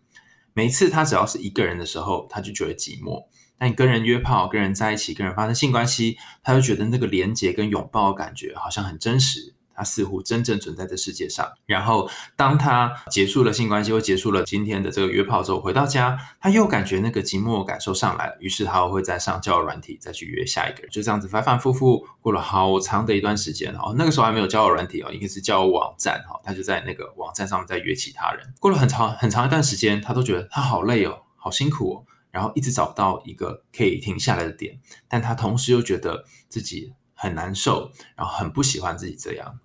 [0.54, 3.24] 每次他只要是一个人的时候，他就觉得寂寞。
[3.56, 9.54] 但你跟人约炮、跟人在一起、跟人发生性关系，他就觉得那个连接跟拥抱的感觉好像很真实。
[9.74, 11.50] 他似乎真正存在这世界上。
[11.66, 18.36] 然后，当他结束了性关系，或结束了今天的这个约炮之后，回到家，他又感觉那个寂寞感受上来了。
[18.40, 20.90] 于是，他会再上交友软体，再去约下一个人。
[20.90, 23.94] 就这样子反反复复过了好长的一段时间哦。
[23.96, 26.38] 那个时候还没有交友软体哦，应该是交友网站哈。
[26.44, 28.54] 他就在那个网站上面在约其他人。
[28.60, 34.78] 过了很长很长一段时间，他都觉得他好累哦，好辛苦哦，然后一直找不到一个可以停下来的点。
[35.08, 36.94] 但他同时又觉得自己。
[37.14, 39.60] 很难受，然后很不喜欢自己这样。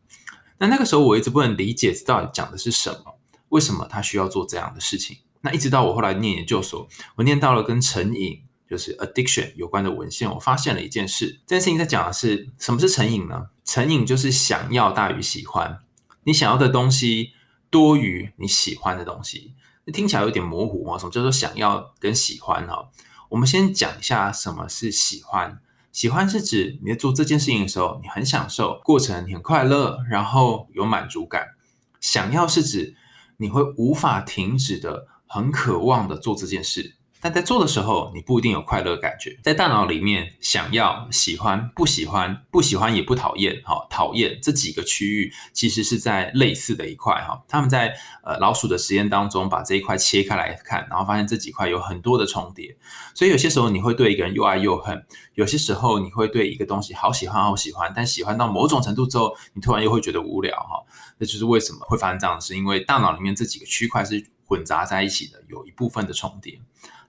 [0.59, 3.19] 那那个时候我一直不能理解，到底讲的是什么？
[3.49, 5.17] 为什么他需要做这样的事情？
[5.41, 11.39] 那一直到我后来念研究所，我念到了跟成瘾，就是 addiction 有关的文献，我发现了一件事。
[11.45, 13.47] 这件事情在讲的是什么是成瘾呢？
[13.63, 15.79] 成瘾就是想要大于喜欢，
[16.23, 17.33] 你想要的东西
[17.69, 19.53] 多于你喜欢的东西。
[19.85, 22.89] 那听起来有点模糊啊，什么叫做想要跟喜欢哈？
[23.29, 25.61] 我们先讲一下什么是喜欢。
[25.97, 31.55] 喜欢是指你在做这件事情的时候，你很享受过程，你很快乐，然后有满足感。
[31.99, 32.95] 想要是指
[33.37, 36.96] 你会无法停止的，很渴望的做这件事。
[37.19, 39.37] 但在做的时候，你不一定有快乐感觉。
[39.41, 47.43] 在大脑里面，想要、喜欢、不喜欢、不喜欢也不讨厌，哈，讨厌这几个区域其实是在类似的一块，哈。
[47.47, 52.77] 他们在呃老鼠的实验当中把这一块切开来看，然后发现这几块有很多的重叠。
[53.15, 55.03] 所以有些时候你会对一个人又爱又恨，
[55.33, 60.83] 有些时候你会对一个东西好喜欢好喜欢，但喜欢到某种程度之后，你突然又会觉得无聊，哈。
[61.19, 66.59] 这就是为什么会发生这样的事，因为大脑里面这几个区块是混杂在一起的，有一部分的重叠。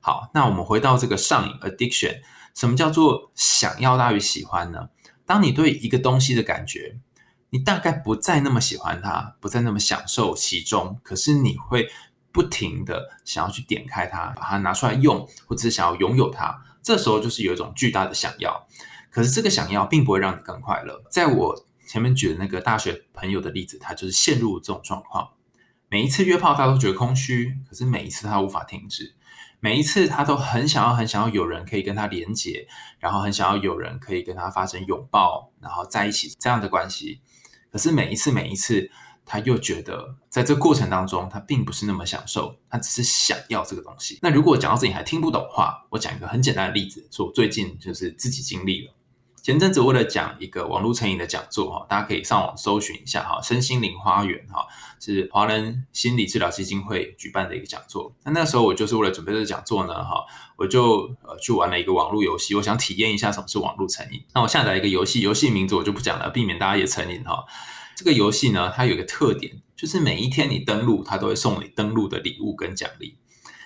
[0.09, 2.23] 好，那我们回到这个上瘾 （addiction），
[2.55, 4.89] 什么叫做想要大于喜欢呢？
[5.27, 6.99] 当你对一个东西的感觉，
[7.51, 11.91] 你大概不再那么喜欢它，不再那么享受其中，可是你会
[12.33, 16.59] 不停的想要去点开它，把它拿出来用，或者是想要拥有它。
[16.83, 18.67] 这时候就是有一种巨大的想要，
[19.11, 21.03] 可是这个想要并不会让你更快乐。
[21.11, 25.33] 在我前面举的那个大学朋友的例子，他就是陷入这种状况，
[25.91, 29.15] 每一次约炮他都觉得空虚，可是每一次他无法停止。
[29.61, 32.69] 每一次他都很想要，很想要有人可以跟他连接，
[32.99, 37.21] 然后很想要有人可以跟他发生拥抱，然后在一起这样的关系。
[37.71, 38.91] 可是每一次，每一次，
[39.27, 44.19] 他又觉得在这过程当中，他并不是那么享受，他只是想要这个东西。
[44.23, 48.95] 那如果讲到这里还听不懂的话，我讲一个很简单的例子，是我最近就是自己经历了。
[49.49, 54.67] 前阵子为了讲一个网络成瘾的讲座哈，大家可以上网搜寻一下哈，身心灵花园哈，
[55.01, 58.15] 是华人心理治疗基金会举办的一个讲座。
[58.27, 60.23] 那那时候我就是为了准备这个讲座呢哈，
[60.59, 64.23] 我就呃去玩了一个网络游戏，我想体验一下什么是网络成瘾。
[64.35, 67.43] 那我下载一个游戏，游戏名字我就不讲了，避免大家也成瘾哈。
[67.97, 73.17] 这个游戏呢，它有一个特点，就是每一天你登录，它都会送你登录的礼物跟奖励。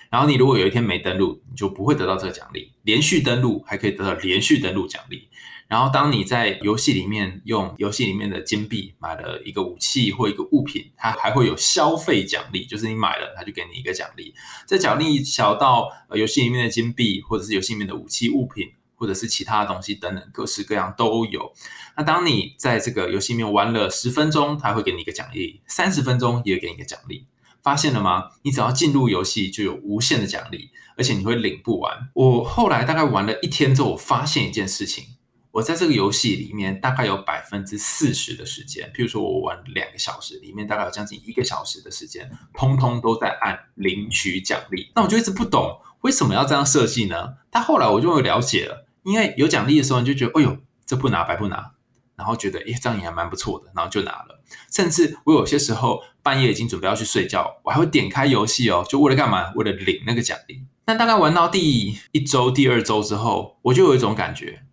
[0.09, 2.71] 然后你如果有一天没登录，你就不会得到这个奖励。
[2.83, 5.27] 连续登录还可以得到连续登录奖励。
[5.73, 14.35] 然后当你在游戏里面用游戏里面的金币买了一个武器或一个物品，它还会有消费奖励，就是你买了，它就给你一个奖励。
[14.67, 21.51] 这奖励小到游戏里面的金币，或者是游戏里面的武器物品，或者是其他的东西等等，各式各样都有。
[21.97, 27.25] 那当你在这个游戏里面玩了十分钟，它会给你一个奖励；三十分钟也给你一个奖励。
[27.63, 28.25] 发现了吗？
[28.43, 32.09] 你只要进入游戏就有无限的奖励，而且你会领不完。
[32.13, 35.05] 我后来大概玩了一天之后，我发现一件事情：
[35.53, 44.91] 我在这个游戏里面大概有百分之四十的时间，譬如说我玩两个小时，里面大概有将近一个小时的时间，通通都在按领取奖励。
[44.95, 47.35] 那我就一直不懂为什么要这样设计呢？
[47.51, 51.73] 但后来我就会了解了，因为有奖励的时候，你就觉得，哎呦，这不拿白不拿。
[52.15, 54.41] 然后觉得，诶，这样也还蛮不错的，然后就拿了。
[54.71, 59.51] 甚至我有些时候半夜已经准备要去睡觉，我还会点开游戏哦，就为了干嘛？
[59.53, 60.63] 为了领那个奖励。
[60.85, 64.63] 但大概玩到第一周、第二周之后，我就有一种感觉，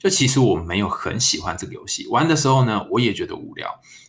[0.00, 2.08] 就其实我没有很喜欢这个游戏。
[2.08, 3.68] 玩的时候呢，我也觉得无聊，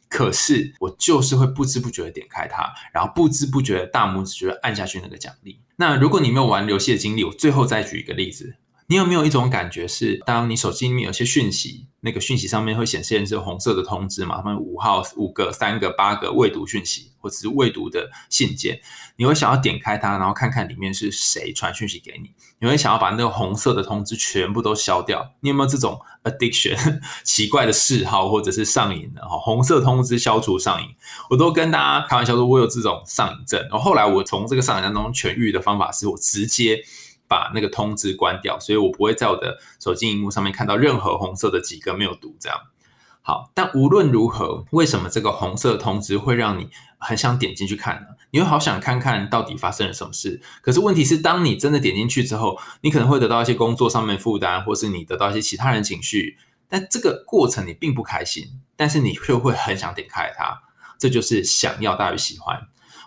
[0.10, 5.60] 可是我就是会不知不觉的点开它，然后不知不觉大拇指就会按下去那个奖励。
[5.76, 8.56] 那如果你没有玩游戏的经历，我最后再举一个例子。
[8.88, 14.38] 你有没有一种感觉是，当你手机里面有些讯息，那个讯息上面会显现是红色的通知嘛？
[14.38, 18.82] 他们五号、五个、三个、八个未读讯息，或者是未读的信件，
[19.16, 22.32] 你会想要点开它，然后看看里面是谁传讯息给你？
[22.60, 25.34] 你会想要把那个红色的通知全部都消掉？
[25.40, 29.22] 你有没有这种 addiction 奇怪的嗜好，或者是上瘾的？
[29.22, 30.90] 哈，红色通知消除上瘾，
[31.30, 33.62] 我都跟大家开玩笑说，我有这种上瘾症。
[33.70, 36.84] 然后后来我从这个上瘾当中痊愈的方法是我直接。
[37.28, 42.36] 把那个通知关掉，所以我不会在我的手机荧幕上面看到任何红色的几个没有读。
[42.42, 42.60] 这样
[43.24, 48.08] 好，但无论如何，为什么这个红色通知会让你很想点进去看呢？
[48.32, 50.42] 你会好想看看到底发生了什么事。
[50.62, 56.38] 可是问题是，当你真的点进去之后，你可能会得到一些工作上面负担，或是你得到一些其他人情绪。
[56.68, 58.44] 但这个过程你并不开心，
[58.76, 60.60] 但是你却会很想点开它。
[60.98, 62.60] 这就是想要大于喜欢。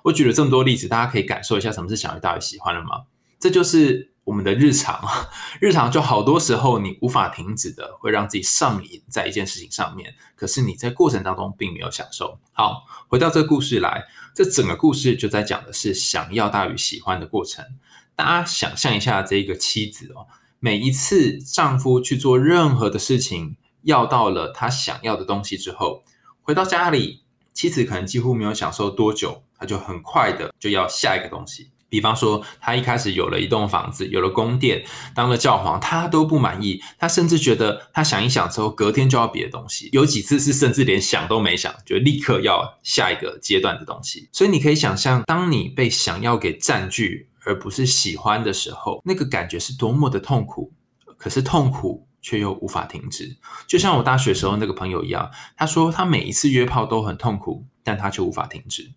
[0.05, 3.05] 我举了这么多例子，大家可以感受一下什么是想要大于喜欢了吗？
[3.40, 4.13] 这就是。
[4.24, 5.00] 我们的日常，
[5.60, 10.14] 日常就好多时候你无法停止的，会让自己上瘾在一件事情上面。
[10.34, 12.38] 可是你在过程当中并没有享受。
[12.52, 17.64] 好，回到这个故事来，这整个故事就在讲的是想要大于喜欢的过程。
[18.16, 20.26] 大家想象一下，这个妻子哦，
[20.58, 26.02] 每一次丈夫去做任何的事情，要到了他想要的东西之后，
[26.42, 31.70] 回到家里，妻子可能几乎没有享受多久，他就很快的就要下一个东西。
[31.88, 36.83] 比方说，他一开始有了一栋房子，有了宫殿，当了教皇，他都不满意。
[36.99, 39.88] 他甚至觉得，他想一想之后，隔天就要别的东西。
[39.92, 44.29] 有几次是甚至连想都没想，就立刻要下一个阶段的东西。
[44.33, 50.73] 所以你可以想象，当你被想要给占据，而不是喜欢的时候，那个感觉是多么的痛苦。
[51.16, 58.92] 可是痛苦却又无法停止，就像我大学时候那个朋友一样，他说他每一次约炮都很痛苦，但他却无法停止。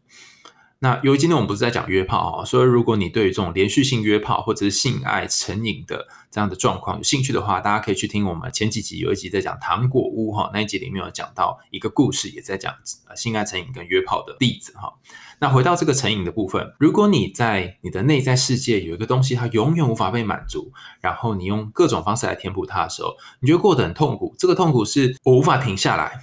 [0.79, 12.71] 那由于今天我们不是在讲约炮啊，所以如果你对于这种连续性约炮或者是性爱成瘾的这样的状况有兴趣的话，大家可以去听我们前几集有一集在讲糖果屋哈，那一集里面有讲到一个故事，也在讲
[13.15, 14.93] 性爱成瘾跟约炮的例子哈。
[15.39, 24.35] 那回到这个成瘾的部分，如果你在你的内在世界有一个东西，它永远无法被满足，然后你用各种方式来填补它的时候，你就过得很痛苦。
[24.37, 26.21] 这个痛苦是我无法停下来，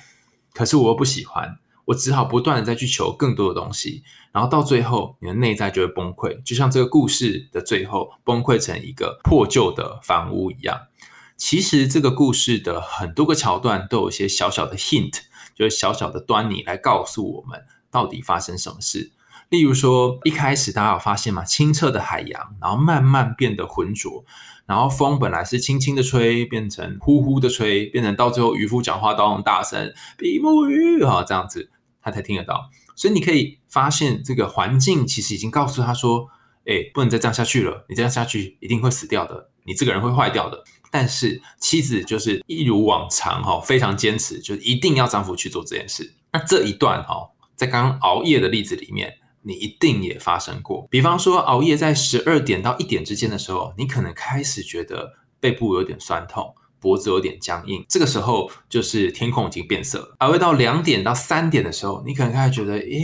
[0.52, 1.58] 可是我又不喜欢。
[1.86, 4.02] 我只好不断的再去求更多的东西，
[4.34, 10.88] 然后到最后，你的内在就会崩溃，就像这个故事的最后崩溃成一个破旧的房屋一样。
[11.36, 15.20] 其实这个故事的很多个桥段都有一些小小的 hint，
[15.54, 19.12] 就是小小的端倪来告诉我们到底发生什么事。
[19.50, 21.44] 例如说，一开始大家有发现吗？
[21.44, 24.24] 清澈的海洋，然后慢慢变得浑浊。
[24.66, 31.70] 然后风本来是轻轻的吹，变成呼呼的吹，变成到最后渔夫讲话都很大声，比目鱼啊这样子，
[32.02, 32.70] 他才听得到。
[32.96, 36.28] 所以你可以发现，这个环境其实已经告诉他说
[36.66, 46.14] ：“哎，不能再这样下去了，你这样下去一定会死掉的，你这个人会坏掉的。”但是妻子就是一如往常哈，非常坚持，就一定要丈夫去做这件事。
[46.32, 49.18] 那这一段哈，在刚刚熬夜的例子里面。
[49.46, 56.54] 你一定也发生过，比方说熬夜在十二点到一点之间的时候，你可能开始觉得背部有点酸痛，
[56.84, 57.82] 脖子有点僵硬。
[57.88, 60.16] 这个时候就是天空已经变色了。
[60.18, 63.02] 而会到两点到三点的时候，你可能开始觉得，诶，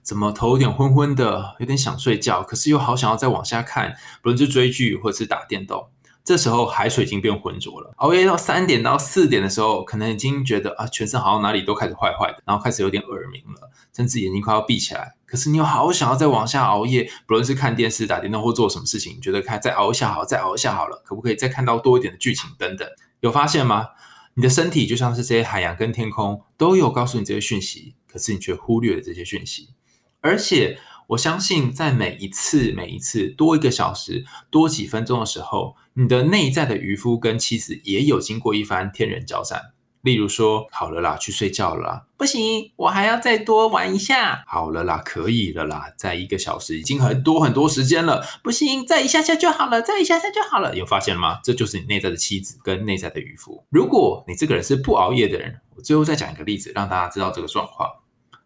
[0.00, 5.88] 怎么头有点昏昏的，有点想睡觉，可是又好想要再往下看，不论是追剧或者是打电动。
[6.22, 15.16] 这时候海水已经变浑浊了，熬夜到三点到四点的时候，可能已经觉得啊，全身好像哪里都开始坏坏的，然后开始有点耳鸣了，甚至眼睛快要闭起来。
[15.34, 22.88] 可是你又好想要再往下熬夜，不论是看电视、打电动或做什么事情，觉得看再熬一下好，再熬一下好了，可不可以再看到多一点的剧情等等？
[23.18, 23.88] 有发现吗？
[24.34, 29.70] 你的身体就像是这些海洋跟天空都有告诉你这些讯息，可是你却忽略了这些讯息，
[30.20, 30.78] 而且。
[31.08, 39.73] 我相信，在每一次、每一次多一个小时、多几分钟的时候，你的内在的渔夫跟妻子也有经过一番天人交战。
[40.04, 44.44] 例如说，好了啦，去睡觉了，不行，我还要再多玩一下。
[44.46, 50.76] 好了啦，可以了啦，再一个小时已经很多很多时间了，不行，再一下下就好了，再一下下就好了。
[50.76, 51.40] 有发现吗？
[51.42, 53.64] 这就是你内在的妻子跟内在的渔夫。
[53.70, 57.88] 如果你这个人是不熬夜的人，我最后再讲一个例子，让大家知道这个状况。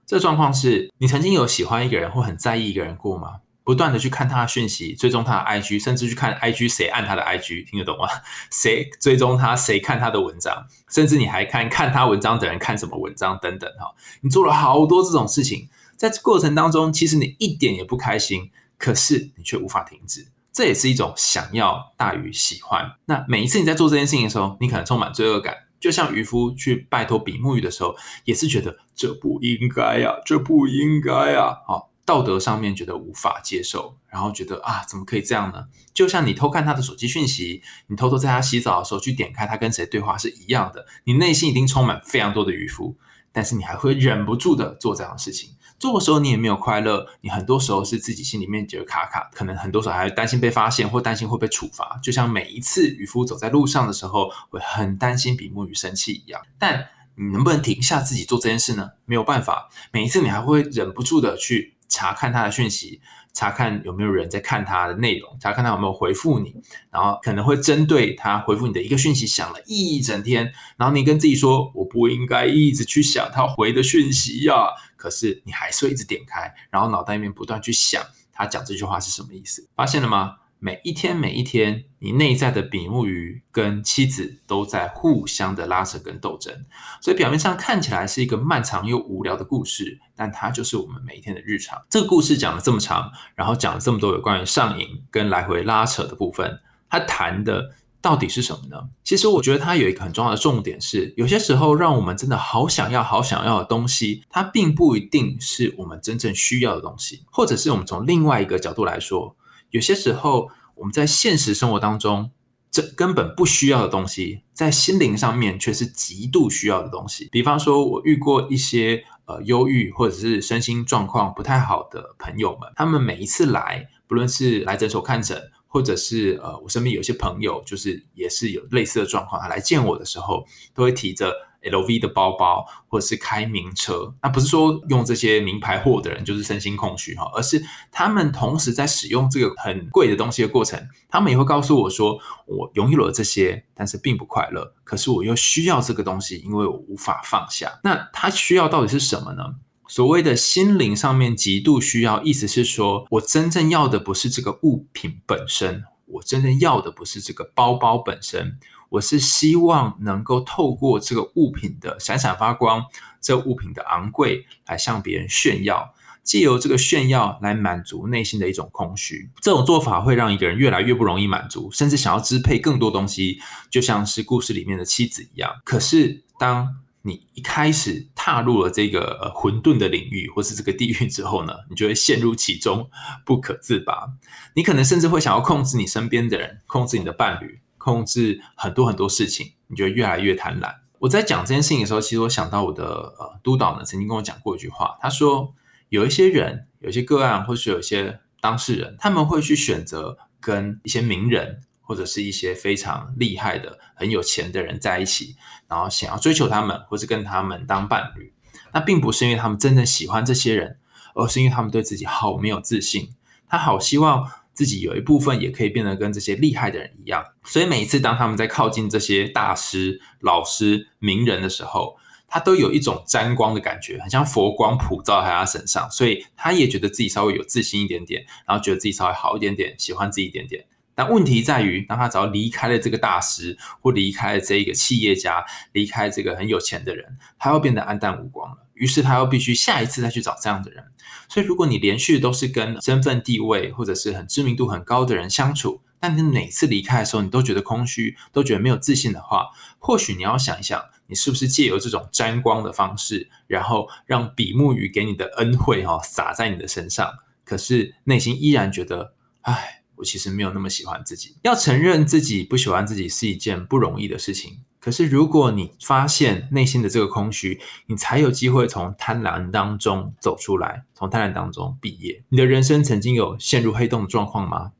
[0.07, 3.41] 这状况是你曾经有喜欢一个人或很在意一个人过吗？
[3.69, 8.09] 不断的去看他的讯息，追踪他的 IG，甚至去看 IG 谁按他的 IG，听得懂吗？
[8.51, 13.95] 谁追踪他，谁看他的文章，甚至你还看看他文章的人看什么文章等等哈。
[14.23, 20.29] 你做了好多这种事情，在这过程当中，其实你一点也不开心，可是你却无法停止。
[20.51, 22.93] 这也是一种想要大于喜欢。
[23.05, 25.55] 那每一次你在做这件事情的时候，你可能充满罪恶感。
[25.79, 27.95] 就像渔夫去拜托比目鱼的时候，
[28.25, 35.67] 也是觉得这不应该呀，这不应该呀，好，道德上面觉得无法接受，然后觉得啊，怎么可以这样呢？
[35.93, 42.97] 就像你偷看他的手机讯息，你偷偷在他洗澡的时候去点开他跟谁对话是一样的，你内心一定充满非常多的渔夫，
[43.31, 45.51] 但是你还会忍不住的做这样的事情。
[45.79, 52.01] 做的时候你也没有快乐，你很多时候是自己心里面觉得卡卡，可能很多时候还会担心被发现或担心会被处罚。
[52.03, 56.41] 就像每一次渔夫走在路上的时候，会很担心比目鱼生气一样。
[56.59, 56.87] 但
[57.17, 58.93] 你能不能停下自己做这件事呢？
[59.05, 59.69] 没有办法。
[59.93, 63.01] 每一次你还会忍不住的去查看他的讯息。
[63.35, 66.57] 查看有没有人在看他的内容，查看他有没有回复你，
[66.91, 80.39] 然后可能会针对他回复你的一个讯息想了一整天，然后你跟自己说我不应该一直去想他回的讯息呀，可是你还是会一直点开，然后脑袋里面不断去想他讲这句话是什么意思，发现了吗？
[80.61, 86.53] 每一天，每一天，你内在的比目鱼跟妻子都在互相的拉扯跟斗争，
[87.01, 91.81] 所以表面上看起来是一个漫长又无聊的故事，但它就是我们每一天的日常。
[91.89, 96.59] 这个故事讲了这么长，然后讲了这么多有关于上瘾跟来回拉扯的部分，
[96.91, 98.89] 它谈的到底是什么呢？
[99.05, 109.37] 其实我觉得它有一个很重要的重点是，有些时候让我们真的好想要、好想要的东西，它并不一定是我们真正需要的东西，或者是我们从另外一个角度来说。
[109.71, 112.31] 有些时候，我们在现实生活当中，
[112.71, 117.29] 这根本不需要的东西，在心灵上面却是极度需要的东西。
[117.31, 131.33] 比方说，我遇过一些呃忧郁或者是身心状况不太好的朋友们，他们每一次来，不论是来诊所看诊，或者是呃我身边有些朋友，就是也是有类似的状况，他来见我的时候，都会提着。
[131.63, 147.81] L V 的包包，或者是开名车，那不是说用这些名牌货的人就是身心空虚哈，而是他们同时在使用这个很贵的东西的过程，他们也会告诉我说，我拥有了这些，但是并不快乐，可是我又需要这个东西，因为我无法放下。
[147.83, 149.43] 那他需要到底是什么呢？
[149.89, 158.59] 所谓的心灵上面极度需要，意思是说我真正要的不是这个物品本身，我真正要的不是这个包包本身。
[158.91, 162.85] 我是希望能够透过这个物品的闪闪发光，
[163.21, 169.31] 这物品的昂贵，来向别人炫耀，借由这个炫耀来满足内心的一种空虚。
[169.41, 175.61] 这种做法会让一个人越来越不容易满足，甚至想要支配更多东西，就像是故事里面的妻子一样。
[175.65, 182.91] 可是，当你一开始踏入了这个混沌的领域，或是这个地狱之后呢，你就会陷入其中
[183.25, 184.09] 不可自拔。
[184.55, 187.61] 你可能甚至会想要控制你身边的人，控制你的伴侣。
[187.79, 190.75] 控制很多很多事情，你就越来越贪婪。
[190.99, 195.55] 我在讲这件事情的时候，其实我想到我的呃督导呢，曾经跟我讲过一句话，他说
[195.89, 205.37] 有一些人、有些个案，或是有一些当事人，他们会去选择跟一些名人或者是一些非常厉害的、很有钱的人在一起，
[205.69, 208.35] 然后想要追求他们，或是跟他们当伴侣。
[208.73, 210.79] 那并不是因为他们真正喜欢这些人，
[211.15, 213.15] 而是因为他们对自己好没有自信，
[213.49, 214.29] 他好希望。
[214.59, 221.97] 自己有一部分也可以变得跟这些厉害的人一样，所以每一次当他们在靠近这些大师、老师、名人的时候，
[222.27, 230.65] 他都有一种沾光的感觉，很像佛光普照在他身上，所以他也觉得自己稍微有自信一点点，然后觉得自己稍微好一点点，喜欢自己一点点。
[230.97, 238.57] 但问题在于，当他只要离开了这个大师，或离开了这一个企业家，离开这个很有钱的人，他要变得黯淡无光了。
[238.79, 240.85] 于是他又必须下一次再去找这样的人。
[241.29, 249.49] 所以，如果你连续都是跟身份地位或者是很知名度很高的人相处，但你每次离开的时候，你都觉得空虚，都觉得没有自信的话，
[249.79, 257.13] 或许你要想一想，你是不是借由这种沾光的方式，然后让比目鱼给你的恩惠哈洒在你的身上，
[257.45, 259.75] 可是内心依然觉得，唉。
[259.99, 264.61] 我其实没有那么喜欢自己，要承认自己不喜欢自己是一件不容易的事情。
[264.89, 272.25] 可是，如果你发现内心的这个空虚，你才有机会从贪婪当中走出来，从贪婪当中毕业。
[272.31, 274.73] 你的人生曾经有陷入黑洞的状况吗？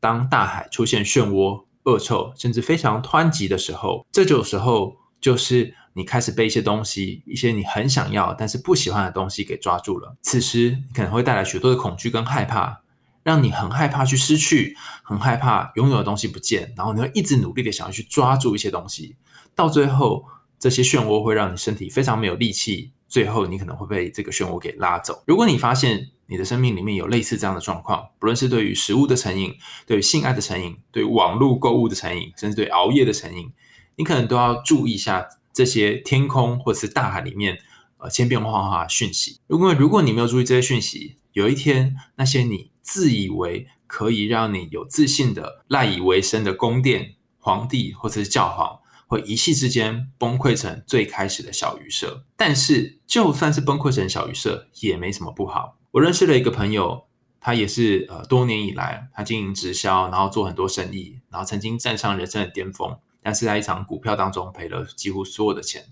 [0.00, 10.16] 当大海出现漩涡、恶臭，甚至非常湍急的时候，这种时候就是你开始被一些东西，一些你很想要但是不喜欢的东西给抓住了。
[10.22, 12.80] 此时，你可能会带来许多的恐惧跟害怕。
[13.24, 19.14] 让你很害怕去失去，很害怕拥有的东西不见，然后你会一直努力的想要去抓住一些东西，
[19.54, 20.24] 到最后
[20.58, 25.22] 这些漩涡会让你身体非常没有力气，最后你可能会被这个漩涡给拉走。
[25.26, 29.54] 如果你发现你的生命里面有类似这样的状况，不论是对于食物的成瘾，
[29.86, 33.50] 对于性爱的成瘾，对于网络购物的成瘾，甚至对熬夜的成瘾，
[33.96, 37.58] 你可能都要注意一下这些天空或者是大海里面
[37.98, 39.38] 呃千变万化的讯息。
[39.46, 42.72] 如果如果你没有注意这些讯息，有一天那些你。
[42.84, 48.80] 自以为可以让你有自信的赖以为生的宫殿、皇帝或者是教皇，
[49.12, 52.24] 会一夕之间崩溃成最开始的小鱼社。
[52.34, 55.76] 但是，就算是崩溃成小鱼社，也没什么不好。
[55.90, 57.04] 我认识了一个朋友，
[57.38, 65.84] 他也是呃多年以来，他经营直销，然后做很多生意，然后曾经站上人生的巅峰，但是在一场股票当中赔了几乎所有的钱。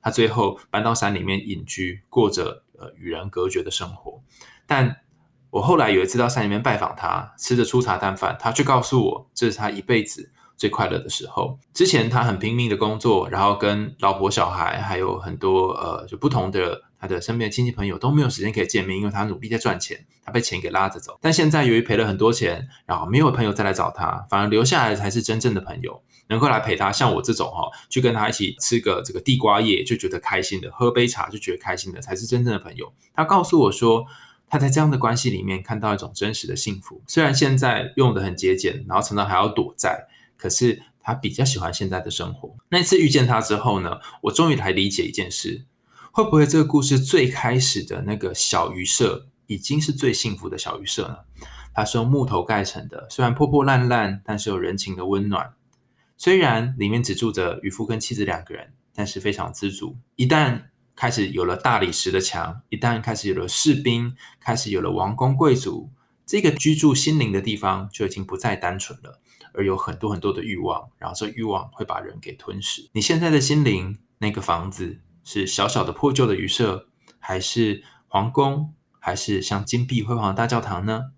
[0.00, 4.22] 他最后搬到山里面隐居，过着呃与人隔绝的生活，
[4.66, 4.98] 但。
[5.50, 11.58] 我后来有一次到山里面拜访他，吃着粗茶淡饭，他却告诉我，这是他一辈子最快乐的时候。
[11.72, 21.16] 之前他很拼命的工作，然后跟老婆、小孩，还有很多呃，就不同的他的身边的亲戚朋友都没有时间可以见面，因为他努力在赚钱，他被钱给拉着走。
[21.22, 26.92] 但现在由于赔了很多钱，然后没有朋友再来找他，反而留下来才是真正的朋友，能够来陪他。
[26.92, 32.92] 像我这种哈，去跟他一起吃个这个地瓜叶就觉得开心的，喝杯茶就觉得开心的，才是真正的朋友。
[33.14, 34.04] 他告诉我说。
[34.50, 40.06] 他在这样的关系里面看到一种真实的幸福，虽然现在用的很节俭，然后常常还要躲债，
[40.38, 42.56] 可是他比较喜欢现在的生活。
[42.70, 45.66] 那次遇见他之后呢，我终于来理解一件事：
[46.12, 51.18] 会不会这个故事最开始的那个小鱼舍已经是最幸福的小鱼舍呢？
[51.74, 55.52] 它是用木头盖成的，虽然破破烂烂，但是有人情的温暖。
[56.16, 59.96] 虽然里面只住着渔夫跟妻子两个人，但是非常知足。
[60.16, 60.62] 一旦
[60.96, 65.92] 开始有了大理石的墙，一旦开始有了士兵，开始有了王公贵族，
[66.26, 69.20] 这个居住心灵的地方就已经不再单纯了，
[69.58, 72.88] 而有很多很多的欲望，然后这欲望会把人给吞噬。
[72.92, 76.86] 你现在的心灵，那个房子是小小的破旧的鱼舍，
[77.18, 81.10] 还是皇宫，还是像金碧辉煌的大教堂呢？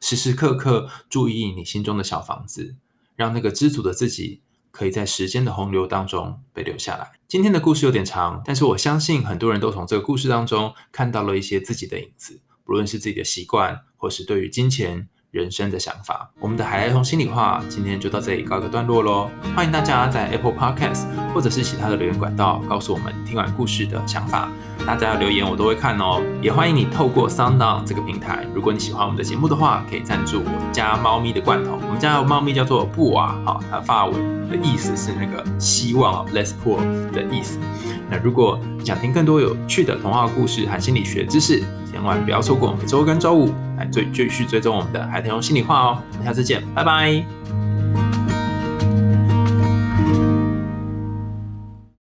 [0.00, 2.76] 时时刻刻注意你心中的小房子，
[3.16, 4.42] 让那个知足的自己。
[4.72, 7.12] 可以在时间的洪流当中被留下来。
[7.28, 15.10] 今天的故事有点长，但是我相信很多人都从这个故事当中看到了一些自己的影子，不论是自己的习惯，或是对于金钱。
[15.32, 19.30] 人生的想法，我们的海来通心里话今天就到这里告一个段落喽。
[19.56, 24.50] 欢迎大家在 Apple Podcast 或者是其他的留言管道告诉我们听完故事的想法。
[24.86, 26.22] 大家的留言我都会看哦。
[26.40, 31.78] 也欢迎你透过 Sound On 这个平台，如果你喜欢我们的节目的话，可以赞助我家猫咪的罐头。
[31.82, 36.78] 我们家的猫咪叫做布瓦，哈，它发文的意思是那个希望 Less Poor
[37.12, 37.58] 的意思。
[38.10, 45.98] 那如果你想听更多有趣的童话故事和心理学知识，千万不要错过每周跟周五来追继续追踪我们的海豚用心里话哦。
[46.12, 47.71] 我们下次见，拜拜。